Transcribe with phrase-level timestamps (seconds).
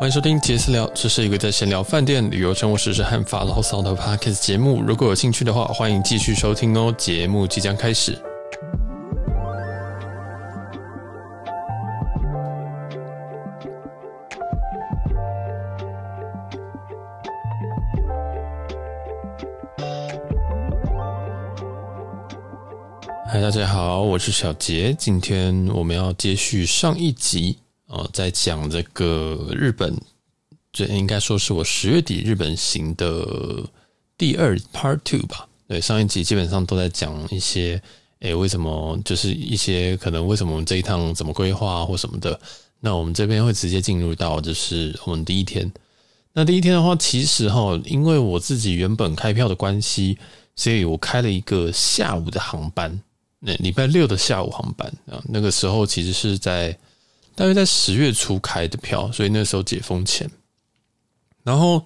[0.00, 4.82] 欢迎收听杰斯聊，这是一个在闲聊饭店、旅游、生活、时事和发牢骚的 podcast 节目。
[4.82, 6.90] 如果有兴趣的话，欢迎继续收听哦。
[6.96, 8.18] 节目即将开始。
[23.26, 24.96] 嗨，大家好，我是小杰。
[24.98, 27.58] 今天我们要接续上一集。
[28.12, 29.96] 在讲这个日本，
[30.72, 33.64] 这应该说是我十月底日本行的
[34.16, 35.48] 第二 part two 吧。
[35.66, 37.80] 对，上一集基本上都在讲一些，
[38.20, 42.38] 诶，为什么就是一些可能为什么我们这一趟怎么规划或什么的。
[42.80, 45.70] 那我们这边会直接进入到就是我们第一天。
[46.32, 50.18] 那第一天的话，其实哈，因为我自己原本开票的关系，
[50.56, 53.00] 所以我开了一个下午的航班，
[53.38, 56.76] 那礼拜六的下午航班啊，那个时候其实是在。
[57.40, 60.30] 大约在十月初开的票，所以那时候解封前，
[61.42, 61.82] 然后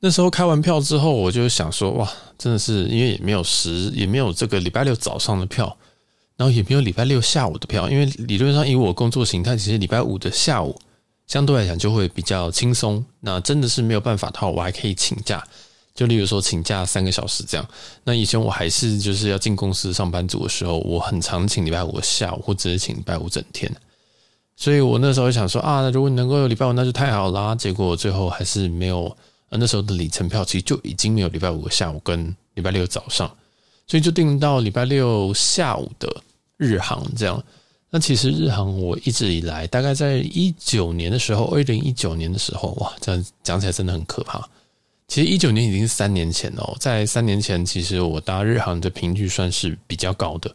[0.00, 2.06] 那时候开完票之后，我就想说，哇，
[2.36, 5.74] 真的是因为也没有十，也没有这个礼拜六早上的票，
[6.36, 10.78] 然后也没有礼拜六下午的票，因为理论上以我工作形态，其实礼拜五的下午
[11.26, 13.02] 相对来讲就会比较轻松。
[13.20, 15.42] 那真的是没有办法的话，我还可以请假，
[15.94, 17.66] 就例如说请假三个小时这样。
[18.04, 23.74] 那以前我还是就是要进公司上班族的时候，我很常请礼拜五的下午，或者是请礼拜五整天。
[24.60, 27.54] 所以我那时候想说啊，如果能够有礼拜五，那就太好啦。
[27.54, 29.10] 结果最后还是没有。
[29.52, 33.28] 那时候的里程票其实就已经没有礼拜五下午跟礼拜六早上，
[33.84, 36.08] 所以就定到礼拜六下午的
[36.56, 37.42] 日航这样。
[37.90, 44.48] 那其实日航我一直以来，大概在一九年的时候，二零一九年的时候，哇，这样讲起来真的很可怕。
[45.08, 50.54] 其实一九年已经是三年前哦，在三年前，其实我搭日航的频率算是比较高的。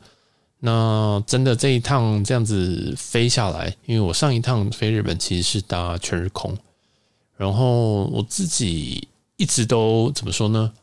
[0.66, 6.58] 那真的这一趟这样子飞下来，因为我上一趟飞日本其实是搭全日空，
[7.38, 10.74] 然后我自己一直都怎么说呢？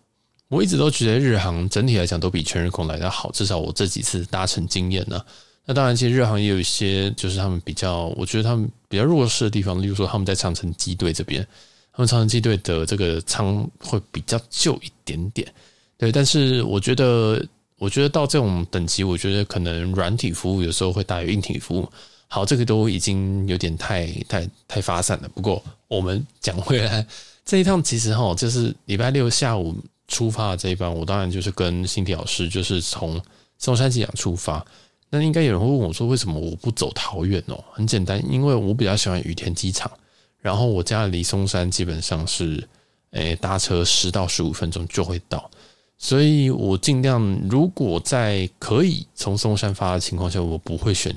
[0.47, 5.21] 我一直都觉得日航整体来讲都比全日空来得好，至少我这几次搭乘经验呢。
[5.65, 11.45] 那当然，其实日航也有一些就是他们比较，我觉得他们比较弱势的地方，例如说他们在长城机队这边，
[11.93, 15.53] 他们长城机队的这个舱会比较旧一点点，
[15.99, 17.45] 对，但是我觉得。
[17.83, 21.89] 我觉得到这种等级，我觉得可能软体服务有时候会大于硬体服务。
[22.29, 25.29] 好，这个都已经有点太太太发散了。
[25.31, 27.05] 不过我们讲回来，
[27.45, 29.75] 这一趟其实哈，就是礼拜六下午
[30.07, 33.21] 出发的这一班，我当然就是跟新体老师，就是从
[33.59, 34.65] 松山机场出发。
[35.11, 37.65] 那应该有人会问我说，为什么我不走桃园哦？
[37.73, 39.91] 很简单，因为我比较喜欢羽田机场，
[40.39, 42.63] 然后我家离松山基本上是，
[43.11, 45.51] 诶，搭车十到十五分钟就会到。
[45.99, 51.15] 所以我尽量，如果在可以从松山发的情况下，我不会选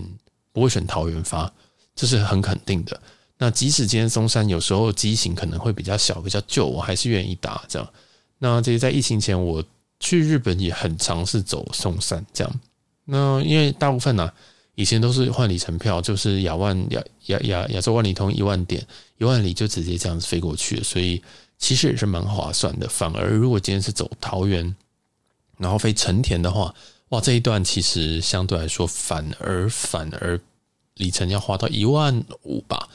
[0.54, 1.52] 不会选桃园发，
[1.96, 3.02] 这是很肯定的。
[3.40, 7.94] 那即使今天松山有时候机型可能会比较小、比较旧，我还是愿意打这样。
[8.38, 9.64] 那这些在疫情前，我
[10.00, 12.60] 去日本也很尝试走松山这样。
[13.06, 14.34] 那因为大部分呢、啊，
[14.76, 18.86] 以前都是换里程票，就是亚万亚亚亚亚洲万里通一万点
[19.18, 21.20] 一万里就直接这样子飞过去，所以。
[21.58, 24.76] 其实也是蛮划算的，反而如果今天是走桃园，
[25.58, 26.74] 然后飞成田的话，
[27.10, 30.40] 哇，这一段其实相对来说反而反而
[30.96, 32.90] 里程要花到一万五吧。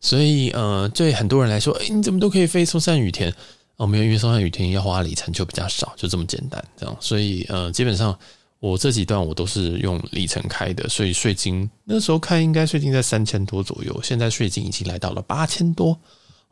[0.00, 3.34] 所以呃，对很多人来说，哎，你怎么都可以飞松山羽田？
[3.76, 6.96] 哦，没有，因为松山羽田要花里程就比较少，就这么简单，这样。
[7.00, 8.16] 所以呃，基本上
[8.60, 15.98] 我这几段我都是用里程开的，所以税金那时候看应该税金在三千多左右，现在税金已经来到了八千多。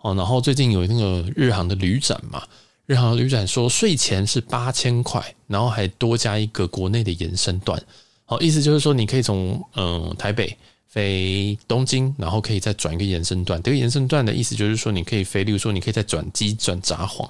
[0.04, 2.42] 哦，然后最近有那个日航的旅展嘛，
[2.84, 7.82] 日航旅展说税前是八千块，然后还多加一个国内的延伸段。
[8.26, 10.54] 好，意思就是说你可以从嗯台北
[10.88, 13.62] 飞东京，然后可以再转一个延伸段。
[13.62, 17.26] 这个延伸段的意思就是说你可以飞，例如说你可以再转机转札幌，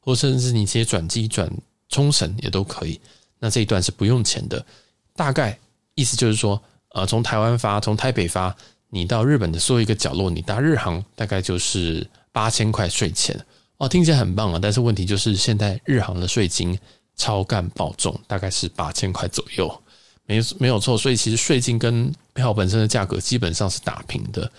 [0.00, 1.50] 或甚至你直接转机转
[1.88, 3.00] 冲绳也都可以。
[3.38, 4.62] 那这一段是不用钱的，
[5.16, 5.58] 大概
[5.94, 8.54] 意思就是说，呃，从台湾发，从台北发。
[8.90, 13.38] 你到日本的所有一个角落，你搭日航大概就是八千块税前
[13.78, 14.58] 哦，听起来很棒啊！
[14.60, 16.78] 但是问题就是现在日航的税金
[17.16, 19.82] 超干爆重，大概是八千块左右，
[20.26, 20.98] 没没有错。
[20.98, 24.50] 所以其实税金跟票本身的价格基本上是打平的。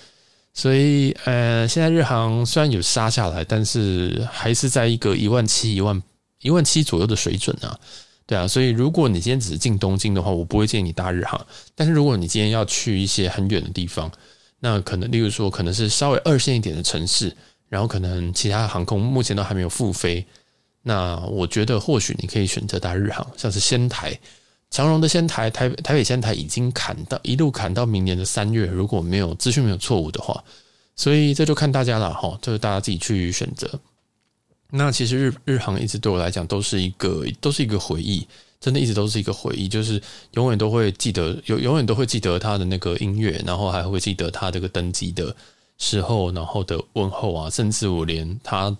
[0.54, 6.02] 所以呃，现在日航虽然有杀下来，但是还是在一个一万七、一万
[6.42, 7.80] 一万七左右的水准啊。
[8.32, 11.46] 对啊，所以如果你今天只是进东京的话，我不会建议你搭日航。
[11.76, 14.10] 但是如果你今天要去一些很远的地方，
[14.62, 17.36] 那可能例如说可能是稍微二线一点的城市，
[17.68, 20.26] 然后可能其他航空目前都还没有复飞，
[20.82, 24.18] 那我觉得或许你可以选择搭日航，像是仙台、
[24.70, 30.42] 长荣的仙台、台台北仙台已经砍到一路砍到明年的三月，如果没有资讯没有错误的话。
[30.96, 33.70] 所以这就看大家了哈，就是大家自己去选择。
[34.74, 38.26] 那其实日日航一直对我来讲都是一个都是一个回忆，
[38.62, 40.02] 真的一直都是一个回忆，就是
[40.32, 45.36] 永远都会记得，有永远都会记得他的那个音乐，然后还会记得他这个登机的
[45.78, 48.74] 时候，然后的问候啊，甚至我连他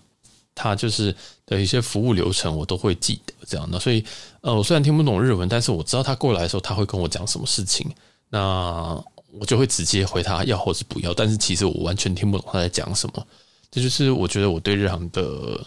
[0.54, 3.78] 他就是的一些服务流程我都会记得这样的。
[3.78, 4.02] 所以
[4.40, 7.86] 呃，我虽然听不懂日文，但是我知道他过来的时候他会跟我讲什么事情，
[8.30, 8.98] 那
[9.38, 11.12] 我就会直接回他要或是不要。
[11.12, 13.26] 但是其实我完全听不懂他在讲什么，
[13.70, 15.62] 这就是我觉得我对日航的。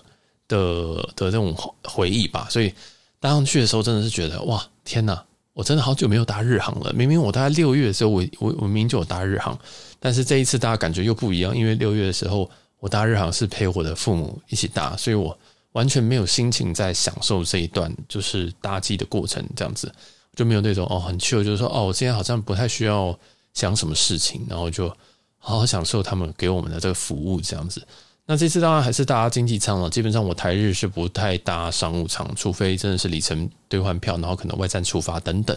[0.47, 2.73] 的的这种回忆吧，所以
[3.19, 6.93] 搭上去的时候真的是觉得哇天哪，我真的好久没有搭日航了。
[6.93, 9.57] 明明我大概六月的时候，我我我明明就有搭日航，
[9.99, 12.49] 但是这一次大家感觉又不一样，因为六月的时候
[12.79, 15.37] 我搭日航是陪我的父母一起搭，所以我
[15.71, 19.91] 完全没有心情在享受这一段就是搭机的过程，这样子
[20.35, 23.17] 就没有那种哦很 chill，就是说哦我今天好像不太需要
[23.53, 24.89] 想什么事情，然后就
[25.37, 27.81] 好好享受他们给我们的这个服务这样子。
[28.27, 29.87] 那这次当然还是搭经济舱了。
[29.87, 35.55] 基本上我台日是不太搭商务舱，除非真的是里程兑换票，然后可能外站出发等等，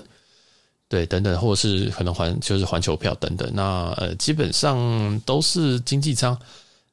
[0.86, 3.50] 对，等等，或者是可能环就是环球票等等。
[3.54, 6.38] 那呃，基本上都是经济舱。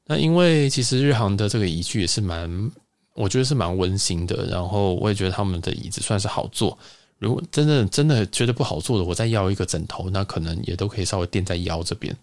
[0.05, 2.71] 那因为其实日航的这个椅具也是蛮，
[3.13, 4.45] 我觉得是蛮温馨的。
[4.45, 6.77] 然后我也觉得他们的椅子算是好坐。
[7.19, 12.15] 如果真的真的觉得不好坐的，我再要一个枕头，那可能也都可以稍微垫在腰这边。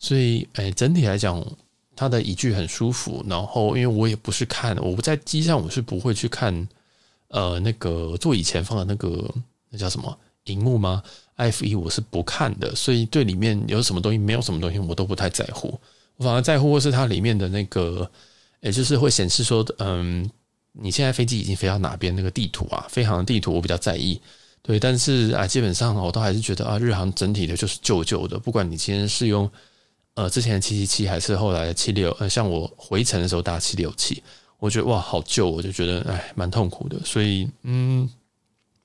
[0.00, 1.40] 所以，哎，整体来讲。
[1.96, 6.68] 它的椅具很舒服，然后因为我也不是看，我不在机上，我是不会去看，
[7.28, 9.34] 呃，那个座椅前方的那个
[9.70, 10.14] 那叫什么
[10.44, 11.02] 荧幕吗
[11.36, 15.80] ？F 一我是不看的，所以对里面有什么东西，没有什么东西，我都不太在乎。
[16.18, 18.08] 我反而在乎的是它里面的那个，
[18.60, 20.30] 也就是会显示说，嗯，
[20.72, 24.20] 你现在飞机已经飞到哪边那个地图啊，飞航的地图我比较在意。
[24.60, 29.50] 对，但是啊，基本上我都还是觉得啊，日航整体的就是旧旧的，不管你今天是用。
[30.16, 34.22] 呃，之前的七七七还是后来的七六，呃，像我回程的时候搭七六七，
[34.58, 36.98] 我觉得哇，好旧，我就觉得哎，蛮痛苦的。
[37.04, 38.08] 所以，嗯，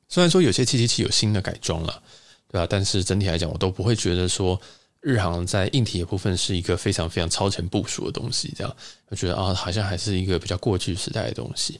[0.09, 2.03] 虽然说有些七七七有新的改装了，
[2.51, 2.67] 对吧？
[2.69, 4.59] 但是整体来讲，我都不会觉得说
[4.99, 8.75] 日航在硬体的部分是一个非常非常超前部署的东西，这样
[9.07, 11.79] 我觉得啊，好像还是一个比较过去时代的东西，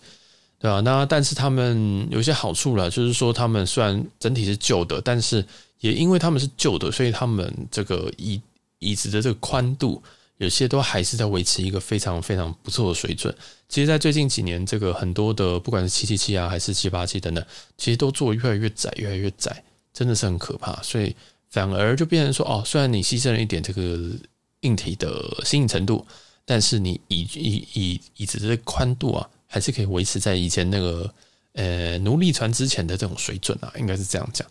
[0.60, 0.80] 对吧？
[0.80, 5.46] 那但是他们有一些好处了，就是说他们虽然整体是旧的，但是
[5.82, 8.42] 也因为他们是旧的，所以他们这个一
[8.82, 10.02] 椅子的这个宽度，
[10.38, 13.34] 有些都还是在维持一个非常非常不错的水准。
[13.70, 17.46] 其实，在最近几年，这个很多的不管是七七七啊，还是七八七等等，
[17.78, 19.64] 其实都做越来越窄，越来越窄，
[19.94, 20.82] 真的是很可怕。
[20.82, 21.16] 所以
[21.50, 23.98] 反而就变成说，哦，虽然你牺牲了一点这个
[24.62, 26.06] 硬体的新颖程度，
[26.44, 31.14] 但是你椅椅椅椅子的宽度啊，还是可以维持在以前那个
[31.54, 34.46] 呃奴隶船之前的这种水准啊，应该是这样讲。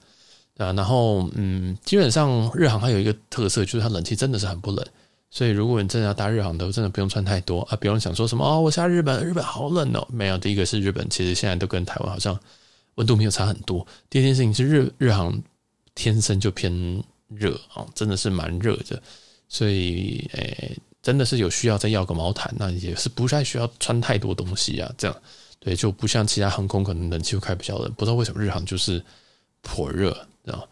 [0.61, 4.85] 啊，然后嗯，基本上日航它有一个特色，就是它冷气真的是很不冷，
[5.31, 10.37] 所以如果你真的要搭日航的，真的不用穿太多啊，不用想说什么哦，我下日本，日本好冷哦，没有。
[10.37, 12.39] 第一个是日本，其实现在都跟台湾好像
[12.97, 13.87] 温度没有差很多。
[14.11, 15.41] 第二件事情是日日航
[15.95, 16.73] 天生就偏
[17.29, 19.03] 热啊，真的是蛮热的，
[19.49, 25.17] 所以诶，真的是有需要再要个毛毯，那也是不太需要穿太多东西啊，这样
[25.59, 29.03] 对，就不像其他航空可能冷气会开比较冷，不知道为什么日航就是
[29.63, 30.17] 颇热。
[30.47, 30.65] 啊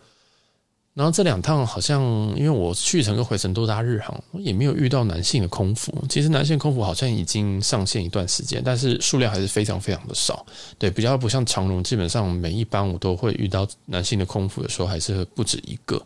[0.94, 2.02] 然后这两趟好像，
[2.36, 5.94] 因为我去程跟回程都搭日航，我也没有遇到男性的空服。
[6.08, 10.44] 其实男性空服好像已经上线一段时间，但是数量还是非常非常的少。
[10.76, 16.04] 对，比较不像长荣，基本上每一班我都会遇到男性的空服的时候，还是不止一个。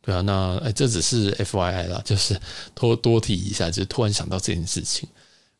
[0.00, 2.40] 对啊，那哎，这只是 FYI 啦，就是
[2.76, 5.08] 多多提一下，就是突然想到这件事情。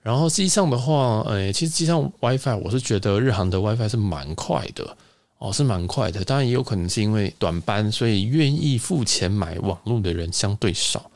[0.02, 4.96] 然后机上的话，哎，其实机上 WiFi，我是觉得日航的 WiFi 是蛮快的。
[5.38, 11.10] 哦，是蛮快的，当然也有可能是因为短班，所以愿意付钱买网络的人相对少。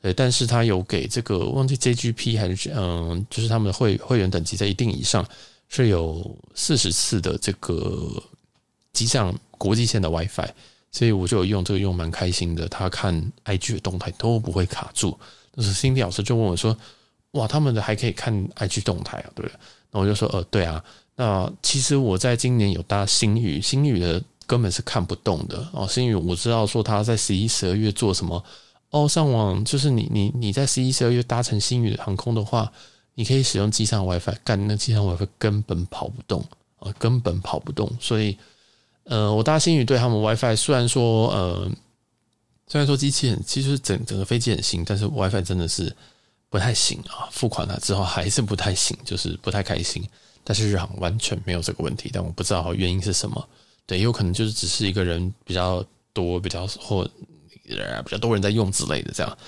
[0.00, 5.26] 呃，但是他有给这个忘记 JGP 还是嗯，就是他们的会会员等级在一定以上，
[5.68, 8.10] 是有四十次的这个
[8.92, 10.48] 机上国际线的 WiFi，
[10.90, 12.66] 所以我就有用这个用蛮开心的。
[12.68, 13.14] 他看
[13.44, 15.18] IG 的动态都不会卡住。
[15.54, 16.74] 但是新地老师就问我说
[17.32, 19.58] ：“哇，他们的还可以看 IG 动态啊？”对不对，
[19.90, 20.82] 那我就说：“呃，对啊。”
[21.16, 25.88] 那其实我在今年有搭星宇，星宇的根本是看不动的哦。
[25.88, 28.44] 星宇我知道说他在十一、十二月做什么
[28.90, 32.70] 哦，上网就是你你你在十一、十二月搭乘星宇的航空的话，
[33.14, 36.44] 你可以使用机上 WiFi，干那机上 WiFi 根本跑不动
[36.78, 37.90] 啊，根本跑不动。
[37.98, 38.36] 所以
[39.04, 41.70] 呃，我搭星宇对他们 WiFi 虽然说呃，
[42.68, 45.94] 虽然说机器很，其实整整个飞机很新，但是 WiFi 真的是
[46.50, 47.26] 不太行啊。
[47.32, 50.06] 付款了之后还是不太行，就是不太开心。
[50.48, 53.48] 但是日航完全没有这个问题，但我不知道原因是什么。
[53.84, 57.04] 对，也有可能就是只是一个人比较多，比较或
[57.64, 59.38] 比较多人在用之类的这样。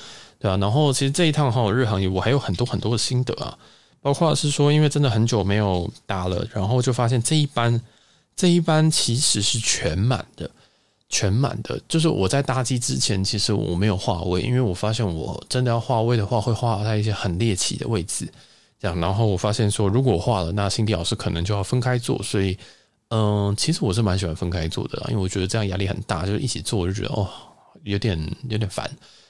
[0.40, 0.56] 对啊。
[0.56, 3.56] 然后其实这一趟哈日航也，我还有很多很多的心得啊，
[4.00, 7.80] 包括是说，因为真的很久没有搭了，然后就发现这一班
[8.34, 10.50] 这一班其实是全满的，
[11.08, 11.80] 全满的。
[11.88, 18.28] 就是我在搭机之前，其实我没有划位，因为我发现我真的要划位的话，会划在一些很猎奇的位置，
[18.78, 18.98] 这样。
[19.00, 22.56] 然后我发现说，如果我划了，那辛迪老师可能就要分开做，所以。
[23.10, 27.26] 嗯，其实我是蛮喜欢分开做的，因为我觉得这样压力很大，就是一起做我就觉得哦，
[27.84, 28.20] 有点
[28.50, 28.86] 有点烦。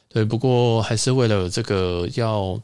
[0.09, 2.61] 对，不过还是为了这个要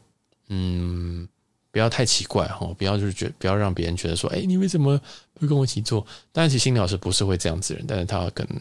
[0.48, 1.28] 嗯，
[1.70, 5.00] 不要太奇怪哈，不要就是觉不要让别人觉得说，哎，你为什么
[5.34, 6.04] 不跟我一起做？
[6.32, 8.60] 当然，其实心理老师不是会这样子人，但是他可能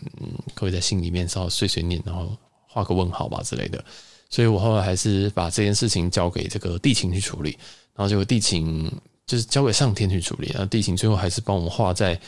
[0.54, 2.38] 会在心里面稍微碎碎念，然后
[2.68, 3.84] 画个问号吧之类的。
[4.34, 7.52] 所以我后来还是把这件事情交给这个地勤去处理，
[7.94, 8.92] 然后结果地勤
[9.28, 12.20] 就是交给上天去处理，然后地勤最后还是帮我们画在。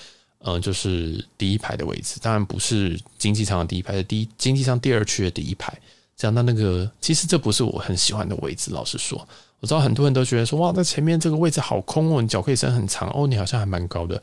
[0.47, 5.73] 嗯，就是第一排的位置，当然不是经济舱的第一排，是第一经济舱第二区的第一排。
[6.15, 8.69] 这样，那那个其实这不是我很喜欢的位置。
[8.69, 9.17] 老实说，
[9.59, 14.21] 我知道很多人都觉得说，哇，那前面这个位置好空哦，你脚可以伸很长哦，你好像还蛮高的。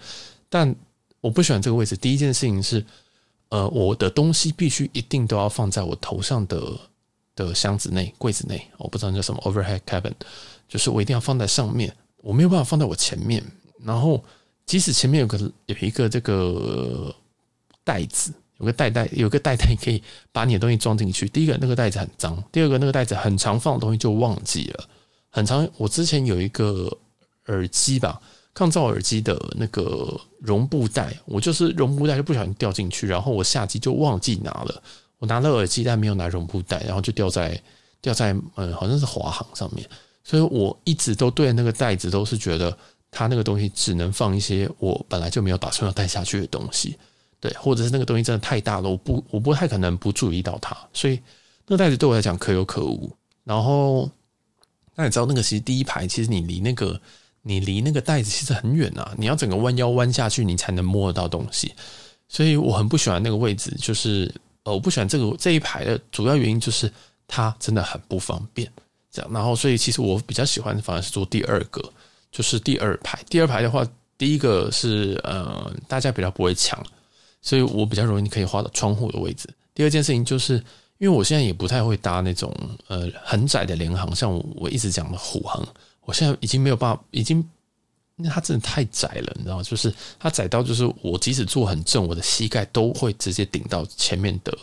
[0.49, 0.73] 但
[1.21, 1.97] 我不喜欢这个位置。
[1.97, 2.85] 第一件事情是，
[3.49, 6.63] 呃，我的东西必须一定都要放在我头上的
[7.35, 8.67] 的箱子内、柜子内。
[8.79, 10.13] 我不知道叫什么 overhead cabin，
[10.69, 13.45] 就是我一定要放在上面，我没有办法放在我前面，
[13.85, 14.25] 然后。
[14.65, 15.37] 即使前面有个
[15.67, 17.13] 有一个这个
[17.83, 21.29] 袋子，有个袋袋，有个袋袋可以把你的东西装进去。
[21.29, 24.89] 第一个那个袋子很脏，第二个那个袋子很长，放的东西就忘记了。
[25.31, 26.97] 很长，我之前有一个
[27.47, 28.23] 耳机吧，
[28.55, 34.83] 抗噪耳机的那个绒布袋，我就是绒布袋就不小心掉进去，然后我下机就忘记拿了。
[35.23, 37.59] 我拿了耳机，但没有拿绒布袋，然后就掉在
[38.03, 39.89] 掉在嗯，好像是华航上面。
[40.25, 42.77] 所以我一直都对那个袋子都是觉得。
[43.15, 46.97] 它那个东西只能放一些我本来就没有打算要带下去的东西，
[47.41, 51.21] 对，或者是那个东西真的太大了，我不我不太可能不注意到它，所以
[51.67, 53.15] 那个袋子对我来讲可有可无。
[53.45, 54.11] 然后，
[54.95, 56.99] 那你知道那个其实第一排，其实你离那个
[57.43, 61.75] 你离那个袋子其实很远啊，你要整个弯腰弯下去，你才能摸得到东西。
[62.29, 66.93] 所以我很不喜欢那个位置，就是呃，我不喜欢这个这一排的主要原因就是
[67.27, 68.71] 它真的很不方便。
[69.11, 71.83] 这样，然后所以其实我比较喜欢反而是坐第二个。
[72.31, 76.83] 就是第二排，第二排的话，第一个是呃，大家比较不会抢，
[77.43, 79.47] 所以我比较容易可以画到窗户的位置。
[79.75, 80.55] 第二件事情就是，
[80.97, 82.51] 因为我现在也不太会搭那种
[82.89, 85.63] 呃很窄的联航，像我一直讲的虎航，
[86.07, 87.47] 我现在已经没有办法，已经
[88.17, 89.63] 因为它真的太窄了，你知道？
[89.63, 94.57] 就是它窄到就是我即使坐很正，我的膝盖都会直接顶到前面的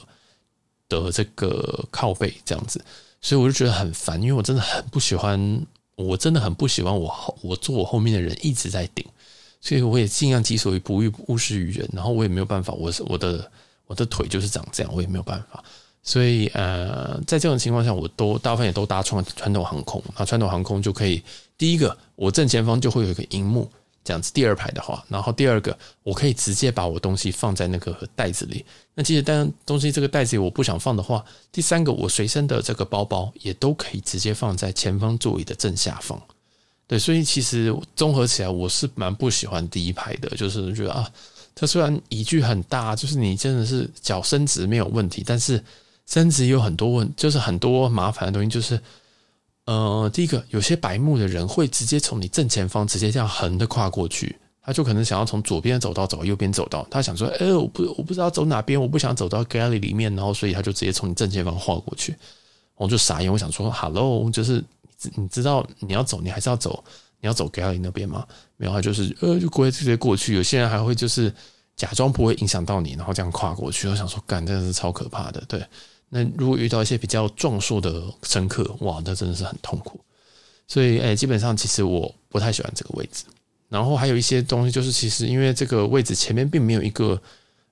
[0.88, 2.84] 的这个靠背这样子，
[3.22, 5.66] 所以我就觉得很烦，因为我真的很不喜欢。
[5.96, 9.06] 我真的很不喜欢我后我坐我后面的人一直在顶，
[9.60, 11.86] 所以我也尽量己所不欲，勿施于人。
[11.92, 13.52] 然后我也没有办法，我我的
[13.86, 15.62] 我的腿就是长这样，我也没有办法。
[16.04, 20.04] 所以呃，在这种情况下，我都大部分也都搭传传统航空。
[20.18, 21.22] 那传统航空就可以，
[21.58, 23.70] 第一个我正前方就会有一个荧幕。
[24.02, 28.66] 这样子，第二排的话，然后第二个，我可以直接把我东西放在那个袋子里。
[28.96, 36.20] 那其实当东西这个袋子里我不想放的话，第三个，我随身的这个包包也都可以直接放在前方座椅的正下方。
[36.88, 41.08] 对，所以其实综合起来，我是蛮不喜欢第一排的，就是觉得啊，
[41.54, 45.64] 它虽然椅距很大，就是你真的是脚伸直没有问题，但是
[46.10, 48.80] 伸直有很多问，就是很多麻烦的东西，就是。
[49.66, 62.16] 呃，第一个，有些白目的人会直接从你正前方直接这样横的跨过去，他就可能想要从左边走道走右边走道，他想说，哎，我不，我不知道走哪边，我不想走到 galley 里面，然后所以他就直接从你正前方跨过去，
[62.78, 64.64] 我就傻眼，我想说，hello，就是
[65.14, 66.84] 你知道你要走，你还是要走，
[67.22, 68.26] 你要走 galley 那边吗？
[68.58, 70.34] 没有，他就是呃，就直接过去。
[70.34, 71.32] 有些人还会就是
[71.76, 73.88] 假装不会影响到你，然后这样跨过去。
[73.88, 75.64] 我想说，干，真的是超可怕的，对。
[76.10, 80.00] 那如果遇到一些比较壮硕的乘客，哇，那真的是很痛苦。
[80.68, 83.24] 所以，哎，基本上其实我不太喜欢这个位置。
[83.70, 87.22] 然后还有一些东西，就是其实因为这个位置前面并没有一个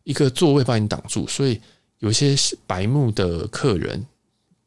[0.03, 1.60] 一个座位帮你挡住，所以
[2.00, 2.36] 有些
[2.67, 4.06] 白目的客人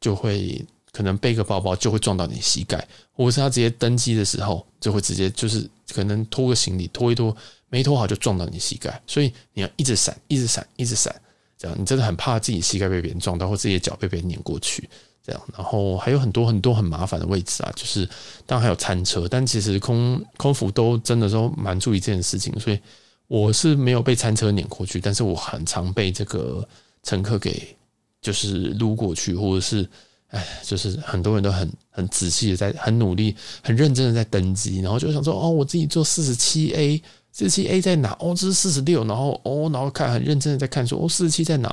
[0.00, 7.36] 就会可能背个包包就会撞到你膝盖，或者是他直接登机的时候就会直接就是可能拖个行李拖一拖
[7.68, 11.14] 没拖好就撞到你膝盖，所以你要一直闪，一直闪，一直闪。
[11.60, 14.88] 这样，你真的很怕自己膝盖被别人撞到，或自己的脚被别人碾过去。
[15.22, 18.08] 这样，然后还有很多很多很麻烦的位置啊，就是
[18.46, 22.80] 当然还有餐车，但其实空空服都真的都蛮注意这件事情，所以
[23.28, 26.66] 我是没有被餐车碾过去，但是我很常被这个
[27.02, 27.76] 乘客给
[28.22, 29.86] 就是撸过去，或者是
[30.28, 37.02] 哎，就是很多人都很很仔细的在很努力、很认真的在登机，然后就想说哦，我自己坐四十七 A。
[37.32, 38.16] 四十七 A 在哪？
[38.20, 41.68] 哦，这是四十六，然后哦，然后看很认真的在看说，说哦，四十七在哪？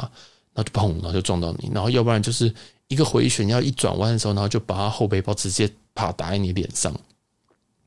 [0.54, 2.54] 然后就砰，然后就撞到你，然后要不然就是
[2.88, 6.94] 一个回旋要一转弯的时候，然后就把他后背包直接啪打在你脸上。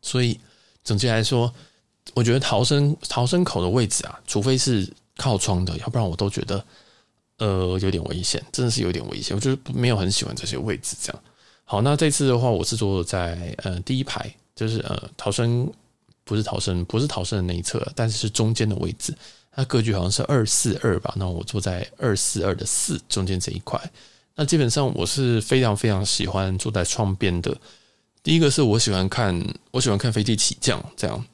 [0.03, 0.39] 所以
[0.85, 1.53] 总结来说，
[2.15, 6.65] 我觉得逃生逃生口的位置啊，除非是靠窗的，要不然我都觉得
[7.39, 9.37] 呃有点危险，真的是有点危险。
[9.37, 10.97] 我就是没有很喜欢这些位置。
[11.03, 11.23] 这样
[11.65, 15.71] 好，那这次的话，我是坐在呃第一排，就是呃逃生
[16.31, 19.13] 不是逃生不是逃生的那一侧，但是是中间的位置。
[19.51, 23.81] 它格局好像是二四二吧，那我坐在二四二的四中间这一块。
[24.37, 27.53] 那基本上我是非常非常喜欢坐在窗边的。
[28.23, 31.27] 第一个是我喜欢看，我喜欢看飞机起降，这样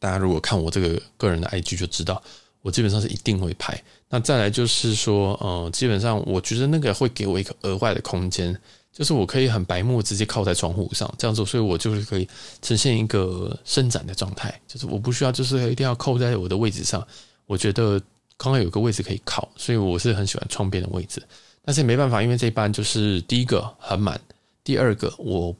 [0.00, 2.20] 大家如果看我这个个人的 IG 就知道，
[2.62, 3.80] 我基本上是一定会拍。
[4.08, 8.56] 那再来就是说，呃，基本上我觉得那个会给我一个额外的空间，
[8.92, 12.28] 就是我可以很白目直接靠在窗户上这样子，所以我就是可以
[12.62, 17.06] 呈现一个伸展的状态，就是我不需要就是一定要扣在我的位置上。
[17.46, 18.00] 我觉得
[18.36, 21.22] 刚刚有个位置可以靠，所以我是很喜欢窗边的位置。
[21.64, 24.20] 但是没办法，因为这班就是第一个很满，
[24.64, 25.54] 第二个我。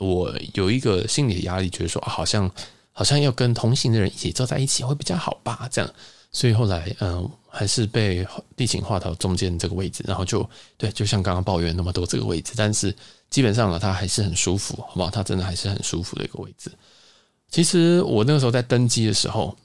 [0.00, 2.48] 我有一个心理的压力，觉得说，好像
[2.92, 5.90] 好像要跟同行的人一起坐在一起会比较好吧，这样，
[6.30, 8.24] 所以后来嗯，还是被
[8.56, 12.94] 地勤划到中间这个位置，然后就对，就像刚刚抱怨那么多这个位置，但是
[13.30, 15.10] 基本上呢，它还是很舒服，好不好？
[15.10, 16.70] 它真的还是很舒服的一个位置。
[17.50, 19.56] 其实我那个时候在登机的时候，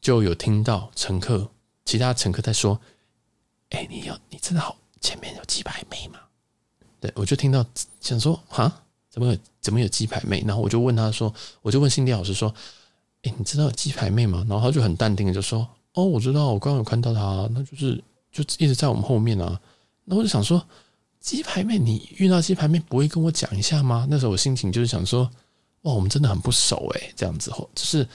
[0.00, 1.48] 就有听到乘客
[1.84, 2.76] 其他乘客在说
[3.70, 6.18] ：“哎，你有你真的好，前面有鸡排妹吗？”
[7.00, 7.64] 对，我就听到
[8.00, 8.80] 想说哈。
[9.12, 10.42] 怎么有怎么有鸡排妹？
[10.46, 12.48] 然后我就问他说，我就问辛迪老师说，
[13.24, 14.42] 诶，你知道有鸡排妹吗？
[14.48, 19.60] 然后他就很淡定的就说，哦，我知道，我刚刚有看到他，那就是就一直在我们后面啊。
[20.04, 20.64] 那我就想说，
[21.20, 24.06] 鸡排妹，你遇到鸡排妹不会跟我讲一下吗？
[24.08, 25.30] 那时候我心情就是想说，
[25.82, 27.12] 哇，我们真的很不熟诶。
[27.14, 28.06] 这样子后就是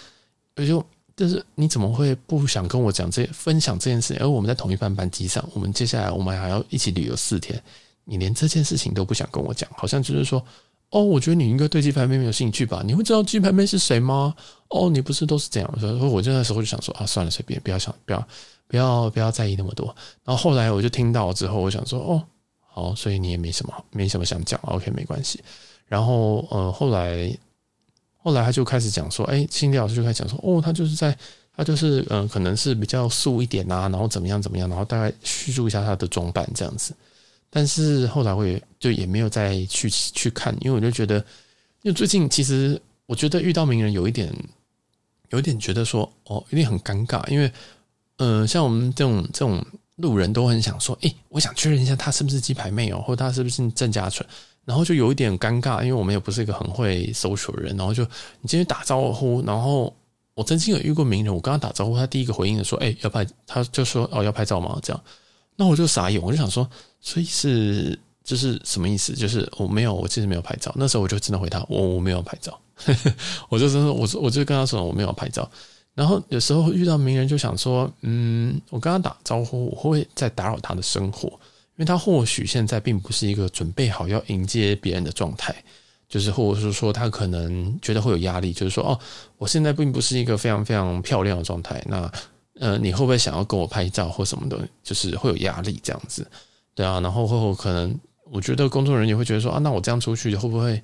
[0.56, 4.18] 我就就是你怎么会不想跟我讲这分享这件事？
[4.20, 7.62] 而我们在同一班班机上，我们接下来我们还要一起旅游四天，
[8.06, 10.44] 你连这件事情都不想跟我讲，好像就是说。
[10.89, 12.82] 哦，我觉得你应该对鸡排妹没有兴趣吧？
[12.86, 14.34] 你会知道鸡排妹是谁吗？
[14.69, 15.80] 哦，你不是都是这样？
[15.80, 18.28] 所以说，我那时候就想说啊，算了，随便，不要想，不要，
[18.67, 19.93] 不要，不要在意那么多。
[20.23, 22.23] 然后后来我就听到之后，我想说，哦，
[22.69, 25.41] 好，所以你也没什么，没什么想讲，OK，没关系。
[25.88, 27.38] 然后，呃，后来，
[28.17, 31.17] 后来他就开始讲说，哎，心理老师就开始讲说，哦，他就是在，
[31.54, 36.93] 他就是，嗯、可能是比较素一点啊，然后怎么样怎么样，然后大概叙述一下他的装扮这样子。
[37.50, 41.16] 但是后来我也就也没有再去去看，因为我就觉得，
[41.82, 44.34] 因为最近其实我觉得遇到名人有一点，
[45.30, 47.52] 有一点觉得说哦，有点很尴尬，因为
[48.18, 54.28] 嗯、呃，像我们这种这种路人都很想说，诶，我想确认一下他是不是鸡排妹哦，或者他是不是郑家纯，
[54.66, 58.04] 然后就有一点尴尬，因为我们也不是一个很会搜索的人，然后就
[58.42, 59.96] 你今天打招呼，然后
[60.36, 64.78] 我曾经有遇过名人，我跟他打招呼，他第一个回应的说，诶，要拍，他就说哦，要拍照吗？
[64.84, 65.04] 这样。
[65.56, 66.70] 那我就傻眼，我就想说，
[67.08, 69.13] 所以是就是什么意思？
[69.13, 70.74] 就是我没有，我其实没有拍照。
[70.76, 72.60] 那时候我就真的回答，我我没有拍照，
[73.48, 75.50] 我就真的，我我就跟他说我没有拍照。
[75.96, 81.30] 然后有时候遇到名人，就想说，嗯，我跟他打招呼，我会不会在打扰他的生活？
[81.30, 85.56] 因为他或许现在并不是一个准备好要迎接别人的状态，
[86.10, 89.00] 就是或者是说他可能觉得会有压力，就是说，哦，
[89.38, 92.12] 我现在并不是一个非常非常漂亮的状态，那。
[92.60, 94.58] 呃，你会不会想要跟我拍照或什么的？
[94.84, 96.26] 就是会有压力这样子，
[96.78, 97.02] 对啊。
[97.02, 100.80] 然后会后可能，我觉得工作人员也会觉得说啊，那我这样出去会不会，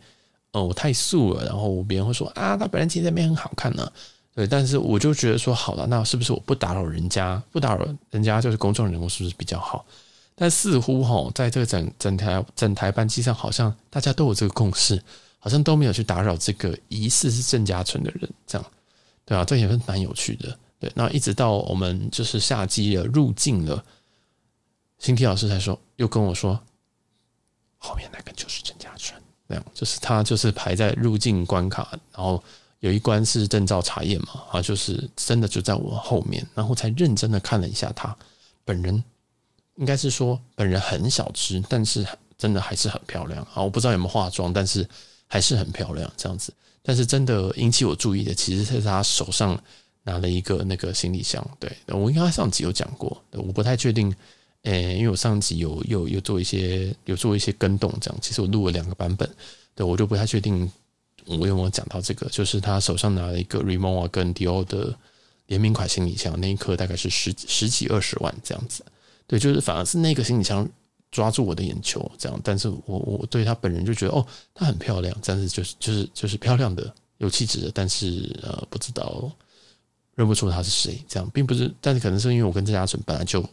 [0.51, 1.45] 呃，我太素了？
[1.45, 3.87] 然后别人会说啊，他本人其实那边很好看呢。
[4.35, 9.85] 对，但是我就觉得说，好了，那是不是我不打扰人家，不打扰人家就是公众人物，是不是比较好？
[10.33, 14.99] 但似乎哈，在这个整整台整台班机上，好像大家都有这个共识，
[15.37, 18.67] 好像都没有去打扰这个疑似是郑家纯的人，这样，
[19.23, 20.57] 对啊，这也是蛮有趣的。
[20.79, 23.85] 对，那一直到我们就是下机了，入境了，
[25.03, 26.57] 辛迪老师才说，又跟我说，
[27.77, 32.41] 后面那个就是郑家纯，那样就是他就是排在入境关卡，然后
[32.79, 38.15] 有一关是证照查验嘛，啊，就是真的就在我后面，然后才认真的看了一下他
[38.63, 39.03] 本人，
[39.75, 44.87] 应该是说本人很小只，但是真的还是很漂亮啊，我不知道有没有化妆，但是
[45.27, 49.61] 还是很漂亮这样子，但是真的引起我注意的，其实是他手上。
[50.05, 54.13] 拿了一个那个行李箱，对，我应该上集有讲过，我不太确定，
[54.63, 59.29] 诶、因为我上集有有有做一些有做一些更动，这样，其实我录了两个版本，
[59.75, 60.71] 对，我就不太确定
[61.25, 64.97] 我有没有讲到这个，就是他手上拿了一个 Rimowa 跟 Dior 的
[65.47, 68.85] 联名款行李箱，那一颗大概是十十几二十万这样子，
[69.27, 70.67] 对，就是反而是那个行李箱
[71.11, 79.29] 抓住我的眼球，这样，但是我我对他本人就觉得哦，她很漂亮，但是就是就是就是漂亮的有气质的，但是呃不知道。
[80.15, 83.43] 认不出他是谁，这样并不是，但是可能是因为我跟郑家纯本来就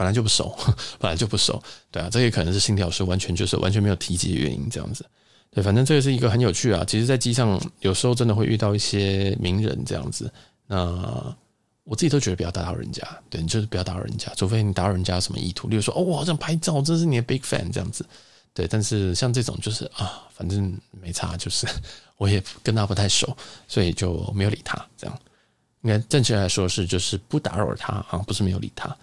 [0.00, 0.56] 本来就不熟，
[0.98, 5.04] 本来就不熟，对啊，这也可能是心理老师完全就是完全没有提及的原因，这样子。
[5.50, 6.82] 对，反正这个是一个很有趣啊。
[6.88, 10.32] 其实，在机上有时候真的会遇到一些名人这样子，
[10.66, 11.36] 那
[11.84, 18.06] 我自己都觉得不要打扰人家，对，你就是不要打扰人家，除非你打扰人家有什么意图，例如说哦，我好想拍照，这是你的 big fan 这样子。
[18.54, 21.66] 对，但是像这种就是啊，反正没差，就是
[22.16, 23.36] 我也跟他不太熟，
[23.68, 24.82] 所以就没有理他。
[24.96, 25.20] 这样
[25.82, 28.96] 应该正确来说是就是不打扰他啊，不是没有理他。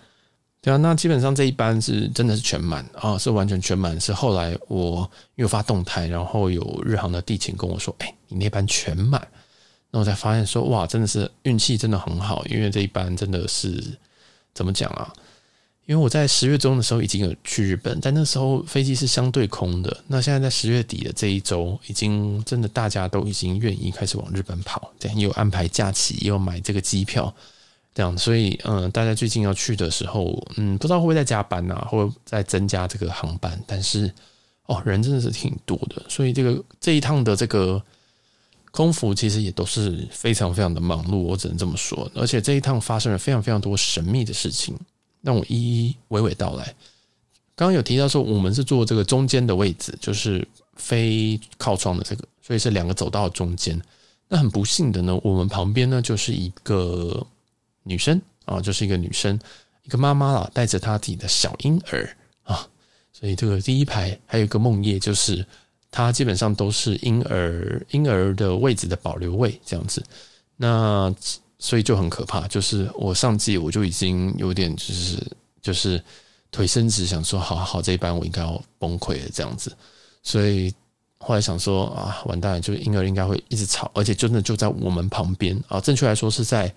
[0.67, 3.97] 对啊，那基本上这一班是真的是全满啊，是完全全满。
[4.01, 9.25] 是后来我又发动态，然后有日航的地勤跟我说：“哎，你那班全满。”
[9.91, 13.81] 那我才发现说：“哇，真的是运气真的很好，因为这一班真的是
[14.53, 15.13] 怎么讲啊？”
[15.87, 19.97] 因为我在十月中的时候已经有去日本，但那时候飞机是相对空的。
[20.05, 27.33] 那现在在十月底的这一周，已经真的大家都已经愿意开始往日本跑，这样又安排假期，又买这个机票，
[27.97, 28.15] 这样。
[28.15, 33.59] 所以，嗯，大家最近要去的时候，嗯，不知道会不会再加班啊，或者再增加这个航班。
[33.65, 34.13] 但是，
[34.67, 37.81] 哦，人真的是挺多的，所以这个这一趟的这个
[38.69, 42.09] 空服其实也都是非常非常的忙碌，我只能这么说。
[42.13, 44.77] 而且这一趟发生了非常非常多神秘的事情。
[45.23, 46.63] 让我一一娓娓道来。
[47.55, 53.81] 刚刚有提到说，我们是坐这个中间的位置，就是非靠窗的这个，所以是两个走道中间。
[54.29, 57.25] 那很不幸的呢，我们旁边呢就是一个
[57.87, 59.39] 女生啊，就是一个女生，
[59.83, 62.67] 一个妈妈啦，带着她自己的小婴儿啊，
[63.13, 65.45] 所以这个第一排还有一个梦叶，就是
[65.89, 70.03] 她基本上都是婴儿婴儿的位置的保留位这样子。
[70.55, 71.13] 那
[71.59, 75.17] 所以就很可怕，就是我上季我就已经有点就是
[75.61, 76.03] 就是
[76.51, 79.75] 腿伸直，想说好好好，这一班我应该要崩溃了这样子。
[80.23, 80.73] 所以
[81.19, 86.73] 后来想说啊，完蛋了，就是婴儿应该会一直吵，而且真的就在我们旁边啊，正确来说是在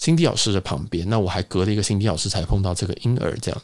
[0.00, 1.08] 辛迪老师的旁边。
[1.08, 3.62] 那我还隔了一个辛迪老师才碰到这个婴儿这样，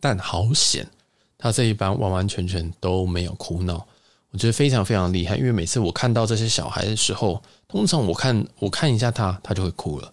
[0.00, 0.88] 但好险，
[1.36, 3.86] 他这一班完完全全都没有哭闹。
[4.30, 10.12] 我觉得非常非常厉害，因为每次我看到这些小孩的时候，通常我看我看一下他，他就会哭了。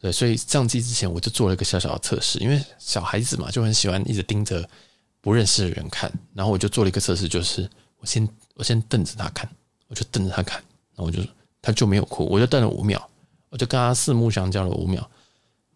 [0.00, 4.64] 对，所以上机之前我就做了一个小小的测试，因为小孩子嘛就很喜欢一直盯着
[5.20, 9.50] 不认识的人看，然后我就做了一个测试，就是我先我先瞪着他看，
[9.88, 10.62] 我就瞪着他看，
[10.94, 11.20] 然后我就
[11.60, 13.10] 他就没有哭，我就瞪了五秒，
[13.50, 15.08] 我就跟他四目相交了五秒，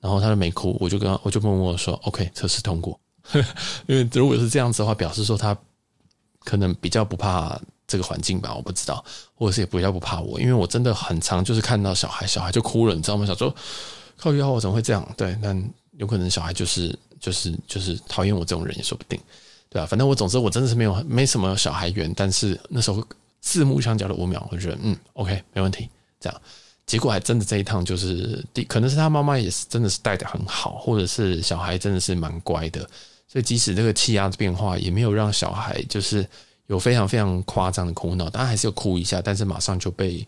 [0.01, 2.99] 然后他就没哭，我就跟他我就默默说 OK，测试通过。
[3.87, 5.57] 因为如果是这样子的话，表示说他
[6.45, 7.61] 可能比较不怕。
[7.85, 9.05] 这个环境吧，我不知道，
[9.35, 13.27] 或者是也比较不怕我，因为我真的很常就是看到小孩，小孩就哭了，你知道吗？
[13.27, 13.55] 小时候
[14.17, 15.07] 靠腰，我怎么会这样？
[15.15, 19.21] 对，但有可能小孩就是就是就是讨厌我这种人也说不定，
[19.69, 19.85] 对吧？
[19.85, 23.07] 反正我总之我真的是没有没什么小孩缘，但是那时候
[23.43, 25.87] 四目相交了五秒，我觉得嗯，OK，没问题。
[26.19, 26.43] 这样
[26.87, 32.81] 结果还真的这一趟就是第，可能是他妈妈也是真的是带得很好，或者是小孩真的是蛮乖的，
[33.29, 36.27] 所以即使这个气压的变化也没有让小孩就是。
[36.69, 40.27] 有非常非常夸张的哭闹，当然还是有哭一下，但是马上就被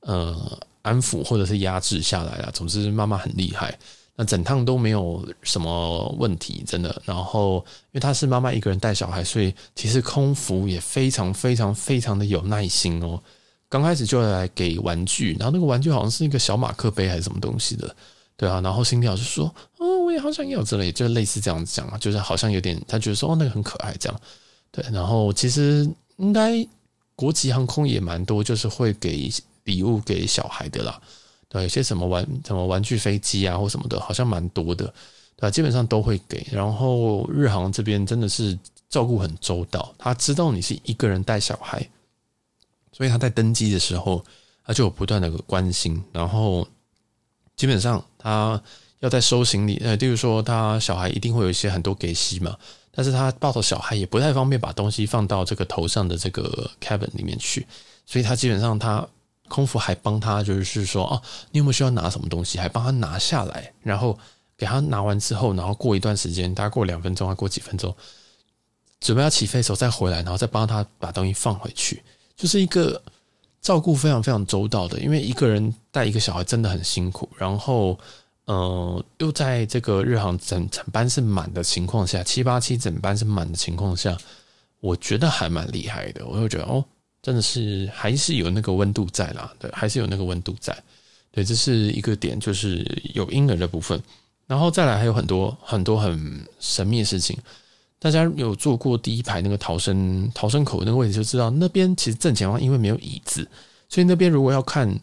[0.00, 2.50] 呃安抚或者是压制下来了。
[2.54, 3.76] 总之，妈妈很厉害，
[4.16, 7.02] 那整趟都没有什么问题，真的。
[7.04, 7.56] 然后，
[7.90, 13.20] 因为她是妈妈一个人带小孩，所以其实空服也非常非常非常的有耐心哦。
[13.72, 17.96] 刚开始就来给玩具，然后那个玩具好像是一个小马克杯还是什么东西的，
[18.36, 18.60] 对啊。
[18.60, 19.46] 然后心跳就说
[19.80, 24.20] ：“哦，我也好想要之类，就类似这样子讲啊，就是好像有点他觉得说哦，那个很可爱这样。”
[24.70, 26.66] 对，然后其实应该
[27.16, 29.32] 国际航空也蛮多，就是会给
[29.64, 31.00] 礼物给小孩的啦。
[31.48, 34.92] 对，有些什么玩什么玩具飞机啊，或什么的，好像蛮多的。
[35.36, 36.46] 对，基本上都会给。
[36.52, 38.58] 然后日航这边真的是
[38.90, 41.88] 照顾很周到，他知道你是一个人带小孩，
[42.92, 44.24] 所以他在登机的时候，
[44.64, 46.02] 他就有不断的关心。
[46.12, 46.66] 然后
[47.56, 48.62] 基本上他
[49.00, 52.56] 要在收行李，呃，例如说他小孩一定会有一些很多给息嘛。
[52.94, 57.66] 但是他抱着小孩也不太方便把东西放到这个头上的这个 cabin 里面去，
[58.04, 59.08] 所以他基本上他
[59.48, 64.18] 空服还帮他就是说哦，你有没有需要拿什么东西，还帮他拿下来，然后
[64.58, 67.96] 给他拿完之后，然后过一段时间，大概过两分钟还过几分钟，
[69.00, 72.02] 准备要起飞的时候再回来，然后再帮他把东西放回去，
[72.42, 73.00] 就是一个
[73.60, 77.96] 照顾非常非常周到的，因为一个人带一个小孩真的很辛苦，然后。
[78.44, 84.18] 呃，又在这个日航整整班是满的情况下，七八七整班是满的情况下，
[84.80, 86.26] 我觉得还蛮厉害的。
[86.26, 86.84] 我就觉得哦，
[87.22, 90.76] 真的是还是有那个温度在啦，对，还是有那个温度在。
[91.30, 94.02] 对，这是一个点，就是有婴儿的部分，
[94.48, 97.38] 然后再来还有很多很多很神秘的事情。
[98.02, 103.48] 大家有坐过第一排那个逃生逃生口那个位置，就知道那边其实正前方因为没有椅子，
[103.88, 105.00] 所以那边如果要看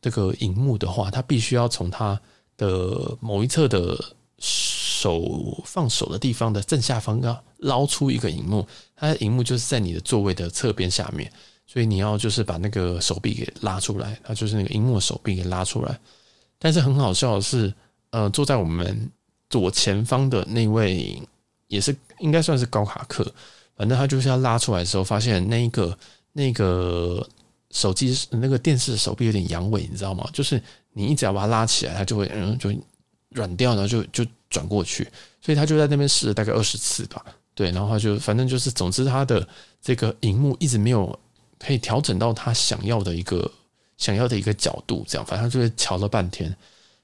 [0.00, 2.18] 这个荧幕的话，他必须要从他。
[2.56, 3.98] 的某一侧的
[4.36, 11.32] 手放手的地方的正下方要捞出一个荧幕，它的荧幕就是在你的座位的侧边下面，
[11.66, 15.98] 所以你要就是把那个手臂给拉出来，它就是那个荧幕的手臂给拉出来。
[16.58, 17.72] 但是很好笑的是，
[18.10, 19.10] 呃，坐在我们
[19.48, 21.18] 左前方的那位
[21.70, 23.24] 也是应该算是高卡客，
[23.74, 25.98] 反正他就是要拉出来的时候，发现那一个
[26.34, 27.26] 那个
[27.70, 30.28] 手机那个电视手臂有点阳痿，你知道吗？
[30.34, 32.70] 就是你一直要把它拉起来，它就会嗯就。
[33.32, 35.04] 软掉，然后就就转过去，
[35.40, 39.46] 所以他就在那边试了大概二十次吧，对，然后他就反正就是，总之他的
[39.80, 41.16] 这个荧幕一直没有
[41.56, 43.48] 可以调整到他想要的一个
[43.98, 46.52] 想要的一个角度，这样，反正就是瞧了半天。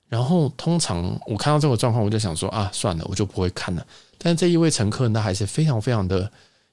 [0.08, 3.86] 然后通常我看到这个状况，我就想说啊，算了，我就不会看了。
[4.18, 6.30] 但这一位乘客他还是非常非常的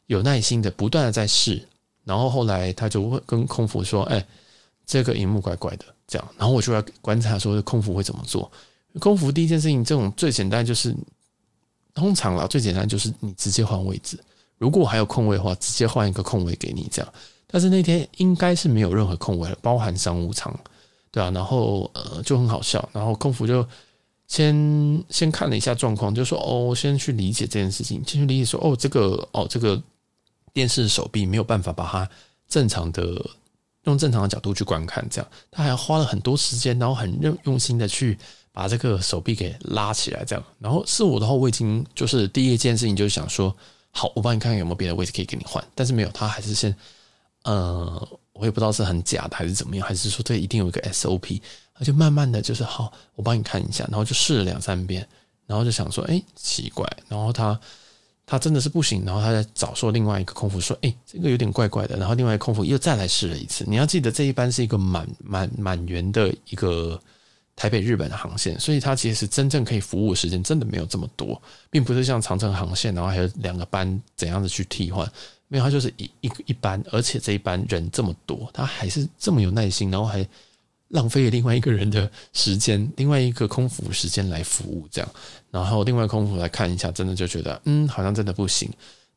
[0.07, 1.61] 有耐心的，不断的在试。
[2.03, 4.25] 然后后来他就会跟空服说：“哎，
[4.85, 8.51] 这个荧幕怪怪的。”这样，然后我就要观察说空服会怎么做。
[8.99, 10.95] 空服第一件事情，这种最简单就是，
[11.93, 14.19] 通常啦，最简单就是你直接换位置。
[14.57, 17.13] 如果还有空位的话，直接换一个空位给你这样。
[17.47, 20.53] 但是那天应该是没有任何空位了，包含商务舱，
[21.13, 21.31] 对啊。
[21.31, 23.65] 然后呃就很好笑，然后空服就
[24.27, 29.81] 先先看了一下状况，就说哦，先去理解这件事情，先去理解说哦这个哦这个
[30.51, 32.09] 电视手臂没有办法把它
[32.49, 33.25] 正常的
[33.83, 38.17] 用正常的角度去观看，这样他还花了很多时间，然后很用用心的去。
[38.55, 40.45] 把这个手臂给拉起来，这样。
[40.59, 43.51] 然后是我的话，我已经就是第一件事情就是想说，
[43.89, 45.65] 好，我帮你看看有没有别的位置可以给你换。
[45.73, 46.75] 但是没有，他还是先，
[47.45, 51.41] 呃，我也不知道是很假的还是怎么样，还是说这一定有一个 SOP。
[51.73, 55.07] 他就慢慢的就是好，我帮你看一下，然后就试了两三遍，
[55.47, 56.87] 然后就想说，哎，奇怪。
[57.07, 57.59] 然后他
[58.25, 61.97] 他真的是不行，然后他再找说另外一个空服说，哎，这个有点怪怪的。
[61.97, 63.65] 然后另外一个空服又再来试了一次。
[63.67, 66.99] 你要记得，这一班是一个满满满员的一个。
[67.55, 75.07] 台北日本的航线，所以它其实真正可以服务的时间真的没有这么多，并不是像长城航线，然后还有两个班怎样的去替换，
[75.53, 80.27] 没有，他就是一一一班，而且这一班人这么多，他还是这么有耐心，然后还
[80.87, 85.07] 浪费了另外一个人的时间，另外一个空服时间来服务这样，
[85.51, 88.67] 然后另外空服来看一下，真的就觉得嗯，好像真的不行。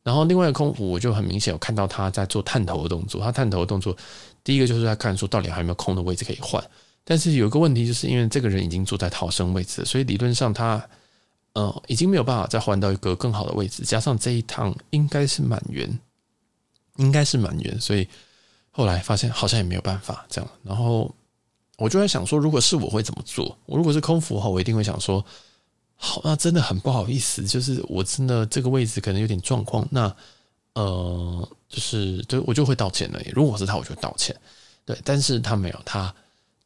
[0.02, 3.96] 然后另外一个空服我就很明显有看到他在做探头的动作，他探头的动作
[4.44, 6.62] 第一个就是在看说到底还有没有空的位置可以换。
[7.02, 10.86] 但是有一个问题，就是因为这个人已经坐在逃生位置，所以理论上他
[11.54, 13.84] 呃已经没有办法再换到一个更好的位置。
[13.84, 15.98] 加上这一趟应该是满员，
[16.96, 18.08] 应该是满员，所以
[18.70, 20.50] 后来发现好像也没有办法这样。
[20.62, 21.14] 然后
[21.76, 23.56] 我就在想说，如果是我会怎么做？
[23.66, 25.24] 我如果是空服的话，我一定会想说，
[25.96, 29.86] 好，那真的很不好意思，就是我真的这个位置可能有点状况。
[29.90, 30.14] 那
[30.74, 33.20] 呃，就是就我就会道歉了。
[33.32, 34.34] 如果是他，我就道歉。
[34.84, 36.14] 对，但是他没有他。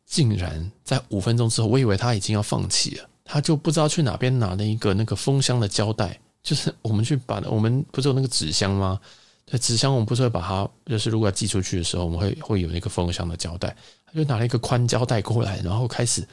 [0.05, 9.01] 竟然在五分钟之后，我以为他已经要放弃了，他就不知道去哪边拿了一个那个封箱的胶带，就是我们去把我们不是有那个纸箱吗？
[9.51, 16.27] 那，纸箱我们不是会把它，就是如果要寄出去的时候，我们会会有那个封箱的胶带，他就拿了一个宽胶带过来，然后开始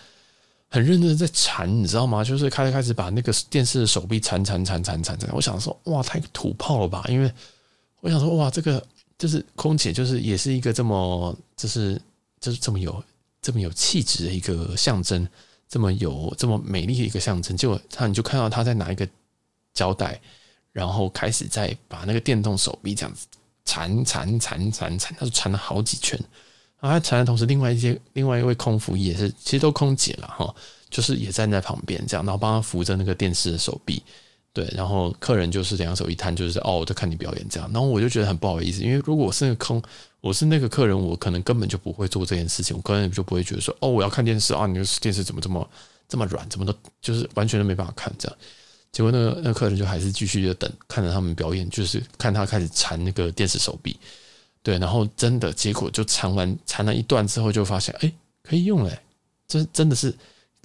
[0.70, 2.24] 很认真的在缠，你知道吗？
[2.24, 5.30] 就是开始开始把那个电视的手臂缠缠缠缠缠缠。
[5.34, 7.04] 我想说，哇，太土炮了吧？
[7.10, 7.32] 因为
[8.02, 8.86] 我想说，哇，这个
[9.18, 12.02] 就是空姐，就是也是一个这么，就是
[12.40, 13.04] 就是这么有。
[13.40, 15.26] 这么有气质的一个象征，
[15.70, 19.08] 这么有这么美丽的一个象征，结果他你就看到他在拿一个
[19.74, 20.20] 胶带，
[20.78, 23.26] 然后开始在把那个电动手臂这样子
[23.66, 26.20] 缠缠缠缠缠，他就缠了好几圈。
[26.80, 30.54] 然后他缠的同时，另外一些另外一位空服也是，其实都空姐了哈，
[30.92, 34.04] 就是也站在旁边这样，然后帮他扶着那个电视的手臂。
[34.54, 37.68] 对，然后客人就是两手一摊，就是哦，我在看你表演这样。
[37.74, 39.82] 然后我就觉得很不好意思，因为如果我是那个空，
[40.22, 45.68] 我是那个客人，我可能根本就不会做这件事情，我可能就不会觉得说哦，我要看电视啊，你的电视怎么这么
[46.08, 48.38] 这么软，怎么都就是完全都没办法看这样。
[48.92, 53.98] 结果那个那客人就还是继续的等，看着他们表演，就是看他开始缠那个电视手臂。
[54.64, 58.12] 对，然后真的结果就缠完缠了一段之后，就发现哎，
[58.44, 59.00] 可以用嘞，
[59.48, 60.14] 这真的是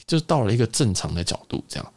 [0.07, 1.93] 就到了一个正常的角度这样。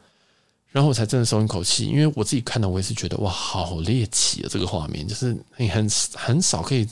[0.70, 4.48] 然后我才真的松一口气，因为我自己看到，我也是觉得哇，好猎奇啊！
[4.52, 6.86] 这个画面就是你很很少可以，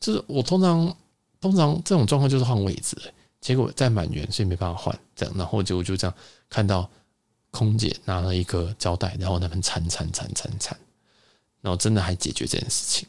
[0.00, 0.92] 就是我通常
[1.40, 2.96] 通常这种状况就是换位置，
[3.40, 6.14] 结果在满员，所以没办法换，这样，然后结果就这样
[6.50, 6.90] 看到
[7.58, 10.78] 空姐拿了一个胶带，然后那边缠缠缠缠缠，
[11.60, 13.08] 然后真的还解决这件事情。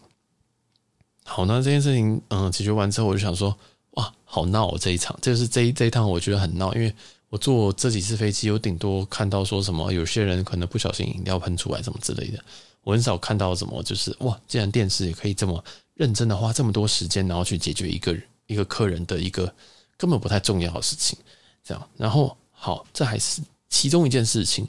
[1.23, 3.55] 好，那这件事情嗯解决完之后，我就想说
[3.91, 6.93] 哇，好闹哦，这一场，就是这一这一趟我觉得很闹，因为。
[7.31, 12.43] 我坐这几次飞机，我顶多看到说什么，有些人可能不小心饮料喷出来什么之类的。
[12.81, 19.53] 我很少看到什么，就是哇，既然电视也可以这么认真的花这么多时间，然后去解决一个一个客人的一个
[19.95, 21.19] 根本不太重要的事情，
[21.63, 21.89] 这样。
[21.97, 24.67] 然后好，这还是其中一件事情。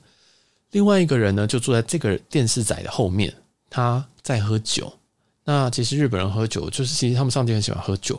[0.73, 3.35] 另外一个人呢，就坐在这个电视仔的后面，
[3.69, 4.93] 他在喝酒。
[5.45, 8.15] 那其实日本人喝酒，就是其实他们上帝很喜欢喝酒，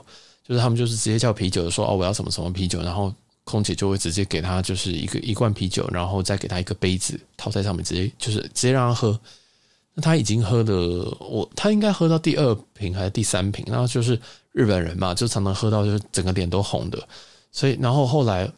[0.46, 3.14] 就是他们就是直接叫啤酒，说哦，我要什么什么啤酒，然后
[3.46, 9.18] 空姐就会直接给他就是一个 一罐啤酒，然后再给他一个杯子套在上面，直接就是直接让他喝。
[9.94, 14.20] 那他已经喝了，我他应该喝到第二瓶还是第三瓶，然后就是
[14.52, 17.08] 日本人嘛，就常常喝到就是整个脸都红的，
[17.52, 18.52] 所以然后后来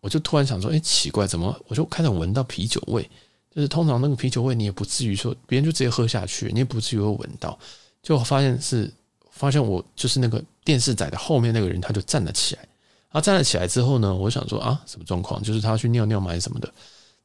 [0.00, 3.08] 我就突然想说，哎，奇怪，怎么我就开始闻到啤酒味？
[3.54, 7.58] 就是通常那个啤酒味，你也不至于说别人就直接喝下去，你也不至于会闻到。
[8.02, 8.90] 就发现是
[9.30, 12.66] 发现我就是那个电视仔的后面那个人，他就站了起来。
[13.12, 15.42] 他站了起来之后呢，我想说啊，什么状况？
[15.42, 16.72] 就是他去尿尿嘛还是什么的。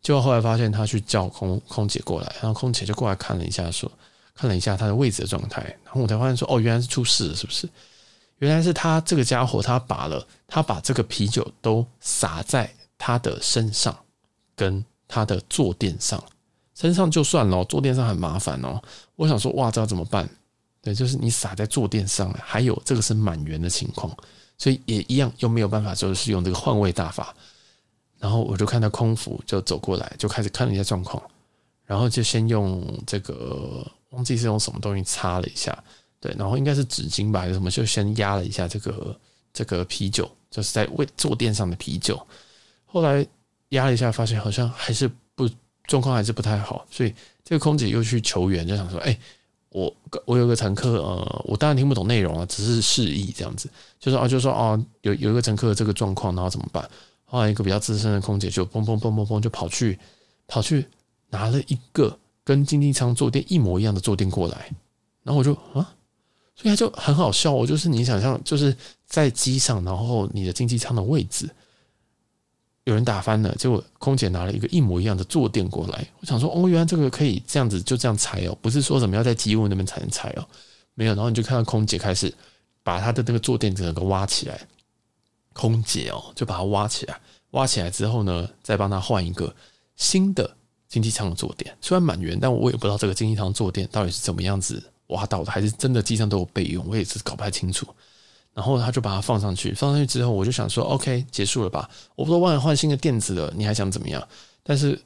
[0.02, 3.92] 结果后来发现他去叫空空姐过来，然后空姐就过来看了一下，说
[4.34, 5.62] 看了一下他的位置的状态。
[5.84, 7.70] 然后我才发现说，哦，原来是出事了，是不是？
[8.40, 13.98] 原来是他这个家伙，他把了他把这个啤酒都洒在他的身上，
[14.56, 16.22] 跟他的坐垫上。
[16.74, 18.82] 身上就算了，坐垫上很麻烦哦。
[19.16, 20.30] 我想说，哇，这要怎么办？
[20.82, 24.16] 对，就是你洒在坐垫上了，还有这个是满员的情况，
[24.58, 27.34] 所以也一样又没有办法，就是用这个换位大法。
[28.20, 31.22] 然后我就看到空服就走过来，就开始看了一下状况，
[31.86, 35.82] 然后就先用这个忘记是用什么东西擦了一下，
[36.26, 39.20] 对，然后应该是纸巾吧还是什么，就先压了一下这个
[39.54, 42.20] 这个啤酒，就是在位坐垫上的啤酒。
[42.86, 43.26] 后来
[43.70, 45.50] 压了一下，发现好像还是不
[45.86, 49.18] 状况还是不太好，所以这个空姐又去求援，就想说，哎。
[49.70, 56.90] 我我有个乘客，呃，我当然听不懂内容啊，只是示意这样子，就说啊，就说啊，有有一个乘客这个状况，然后怎么办？
[57.26, 60.00] 后来一个比较资深的空姐就砰砰砰砰砰就跑去
[60.48, 60.88] 跑去
[61.30, 64.72] 拿了一个跟经济舱坐垫一模一样的坐垫过来，
[65.24, 65.94] 然后我就啊，
[66.56, 71.50] 所以他就很好笑，我就是你想象就是在机上，然后你的经济舱的位置。
[72.86, 76.08] 有人打翻了，结果空姐拿了一个一模一样的坐垫过来。
[76.20, 80.48] 我想说，哦，原来这个可以这样子，就这样拆哦，不是说什么要在机务那边才能拆哦，
[80.94, 81.16] 没有。
[81.16, 82.32] 然后你就看到空姐开始
[82.84, 84.62] 把他的那个坐垫整个挖起来，
[85.52, 87.20] 空姐哦就把它挖起来，
[87.52, 89.52] 挖起来之后呢，再帮他换一个
[89.96, 90.56] 新的
[90.88, 91.76] 经济舱的坐垫。
[91.82, 97.88] 虽然满员，但我也不知道这个经济舱坐垫到底是怎么样子挖到的，还是真的机上都有备用，我也是搞不太清楚。
[98.54, 101.90] 然后他就把它放上去，放上去之后，我就想说，OK，结束了吧？
[102.16, 104.26] 我不都忘了换新的垫子了，你还想怎么样？
[104.64, 104.98] 但是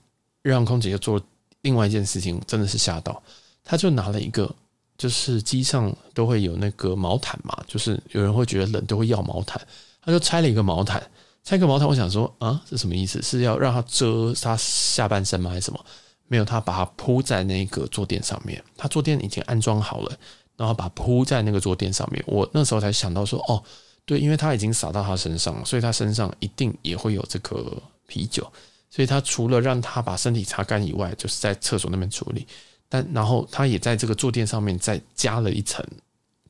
[0.43, 1.19] 日航空姐又做
[1.61, 3.21] 另外一件事情，真的是吓到。
[3.63, 4.53] 他就拿了一个，
[4.99, 9.59] 就是机上都会有那个毛毯嘛，就是有人会觉得冷都会要毛毯，
[10.01, 11.01] 他就拆了一个毛毯，
[11.43, 13.19] 拆个毛毯，我想说啊，是什么意思？
[13.23, 15.49] 是要让他遮他下半身吗？
[15.49, 15.85] 还是什么？
[16.29, 20.17] 没有，他把它铺在那个坐垫上面，他坐垫已经安装好了。
[20.55, 23.63] 然后把铺在那个坐垫上面，我那时候才想到说，哦，
[24.03, 28.45] 对，因为他已经洒到他身上了，所以他身上一定也会有这个啤酒，
[28.89, 32.45] 所以他除了让他把身体擦干以外，就是在厕所那边处理，
[32.89, 35.81] 但然后他也在这个坐垫上面再加了一层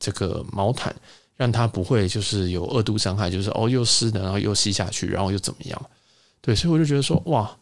[0.00, 0.92] 这个毛毯，
[1.36, 5.90] 让他不会就是有二度伤害，就是哦又湿的，然后又吸下去，然后又怎么样？
[6.40, 7.56] 对，所以我就觉得说，哇。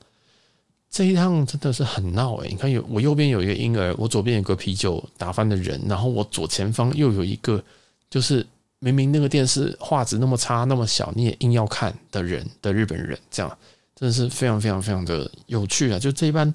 [0.91, 7.63] 这一趟真的是很闹诶，你看有我右边有一个婴儿，我左边有个啤酒打翻的人，然后我左前方又有一个，
[8.09, 8.45] 就是
[8.79, 13.59] 明明那个电视画质那么差那么小，你也硬要看的人的日本人，这样
[13.95, 15.99] 真的是非常非常非常的有趣啊！
[15.99, 16.53] 就这一班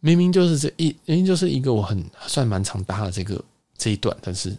[0.00, 3.42] 明明就是这一明明就是一个我很算蛮常搭的这个
[3.78, 4.54] 这一段，但是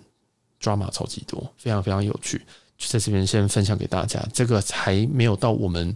[0.60, 2.42] 抓马超级多，非常非常有趣，
[2.78, 4.26] 就在这边先分享给大家。
[4.34, 5.94] 这个还没有到我们。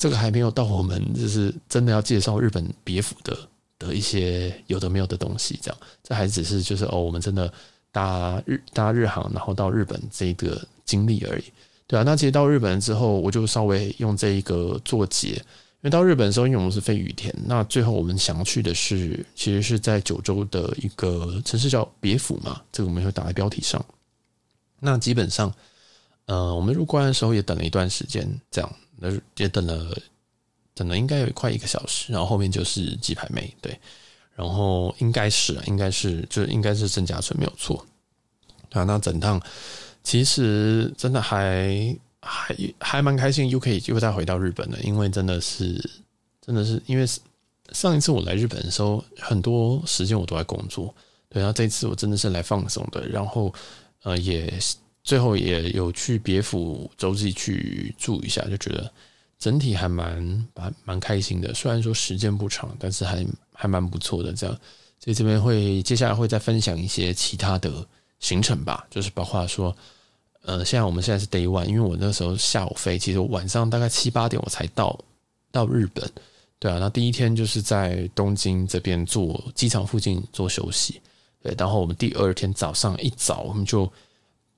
[0.00, 3.36] 这个还没有到我们就是真的要介绍日本别府的
[3.78, 7.52] 的一些有的没有的东西，这样，这还只是就是哦，我们真的
[7.92, 11.44] 搭日搭日航，然后到日本这一个经历而已，
[11.86, 12.02] 对啊。
[12.02, 23.84] 那其实到日本之后，我就稍微用这一个做结，因为到日本的时候，因为我们是飞羽田，那最后我们想要去的是，其实是在九州的一个城市叫别府嘛，这个我们会打在标题上。
[24.78, 25.52] 那基本上，
[26.24, 28.76] 呃，我们入关的时候也等了一段时间，这样。
[29.00, 29.96] 那也等了，
[30.74, 33.78] 等了应该有快一个小时，然后后面就是鸡排妹，对，
[34.34, 37.84] 然后应该是应该是就应该是郑家村没有错，
[38.72, 39.40] 啊，那整趟
[40.04, 45.82] 其实真的还还还蛮开心，又可以又再回到日本了，因为真的是
[46.44, 47.06] 真的是因为
[47.72, 50.94] 上一次我来日本的时候，很多时间我都在工作，
[51.30, 53.52] 对，然后这一次我真的是来放松的，然后
[54.02, 54.52] 呃也。
[55.02, 58.92] 最后也有去别府洲际去住一下，就觉得
[59.38, 61.52] 整体还蛮蛮蛮开心的。
[61.54, 64.32] 虽然说时间不长，但是还还蛮不错的。
[64.32, 64.54] 这样，
[65.02, 67.86] 所以这边会接下来会再分享一些其他的
[68.18, 69.74] 行程吧，就是包括说，
[70.42, 74.98] 呃，现在我们现在是 day one，因为我那时候下午飞，其实晚上大概七八点我才到
[75.50, 76.08] 到日本。
[76.58, 81.00] 对啊，那第一天就是在东京这边做机场附近做休息，
[81.42, 83.90] 对，然后我们第二天早上一早我们就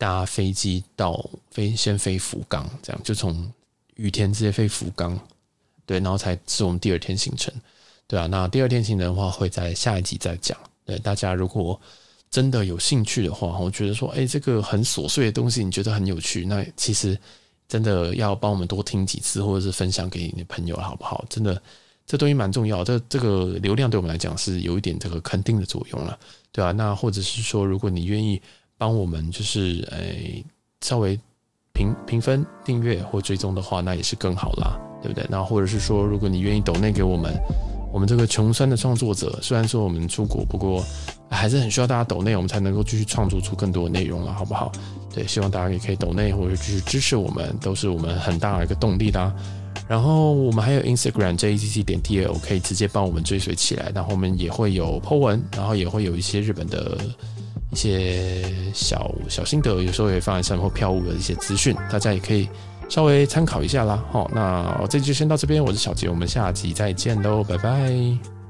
[0.03, 3.49] 搭飞机到飞先飞福冈，这样就从
[3.95, 5.17] 雨田直接飞福冈，
[5.87, 7.55] 对，然后才是我们第二天行程，
[8.09, 11.81] 对啊，那第二天行程的话会在下一集再讲，对，大家如果
[12.33, 17.17] 真的有兴趣的话，我觉得说，哎，这个很琐碎的东西你觉得很有趣，那其实
[17.69, 21.25] 真的要帮我们多听几次，或者是分享给你的朋友，好不好？
[21.31, 21.63] 真的。
[22.05, 26.19] 这东西蛮重要，这这个流量对我们来讲是有一点这个肯定的作用了，
[26.51, 26.73] 对、啊？
[26.73, 28.43] 那或者是说，如果你愿意
[28.83, 30.45] 帮我们，就是诶、
[30.81, 31.17] 稍微
[31.73, 35.25] 评评分、订阅或追踪的话，那也是更好啦，对不对？
[35.31, 37.33] 那或者是说，如果你愿意抖内给我们，
[37.93, 40.85] 我们这个穷酸的创作者，虽然说我们出国，不过
[41.31, 44.73] 还是很需要大家抖内，我们才能够继续创作出更多的内容了，好不好？
[45.15, 49.33] 对，希望大家也可以抖内或者继续支持我们，都是我们很大的一个动力啦。
[49.87, 53.93] 然后我们还有 Instagram JACC 点 TL 可以直接帮我们追随起来。
[53.95, 56.99] 然后我们也会有 po 文，然后也会有一些日本的
[57.73, 58.45] 一些
[58.75, 62.49] 小小心得，有时候也放在上面或票务的一些资讯，大家也可以
[62.89, 64.05] 稍微参考一下啦。
[64.13, 68.42] 好，那这期就先到这边，我是小杰，我们下集再见喽，拜拜。